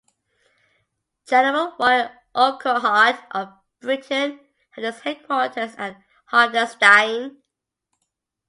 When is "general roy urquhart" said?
1.27-3.19